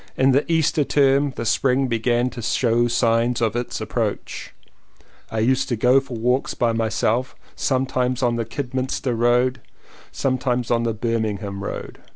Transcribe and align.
In 0.17 0.31
the 0.31 0.51
Easter 0.51 0.83
term 0.83 1.31
the 1.35 1.45
spring 1.45 1.85
began 1.85 2.31
to 2.31 2.41
show 2.41 2.87
signs 2.87 3.39
of 3.39 3.55
its 3.55 3.79
approach. 3.79 4.51
I 5.29 5.37
used 5.37 5.69
to 5.69 5.75
go 5.75 5.99
for 5.99 6.17
walks 6.17 6.55
by 6.55 6.71
myself 6.71 7.35
sometimes 7.55 8.23
on 8.23 8.35
the 8.35 8.43
Kidderminster 8.43 9.13
road, 9.13 9.61
sometimes 10.11 10.71
on 10.71 10.81
the 10.81 10.95
Birmingham 10.95 11.63
road. 11.63 11.99